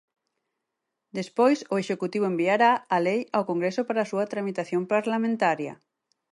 Despois, 1.17 1.59
o 1.73 1.75
Executivo 1.83 2.25
enviará 2.29 2.71
a 2.95 2.97
lei 3.07 3.21
ao 3.35 3.47
Congreso 3.51 3.81
para 3.87 3.99
a 4.01 4.09
súa 4.11 4.29
tramitación 4.33 4.81
parlamentaria. 4.93 5.73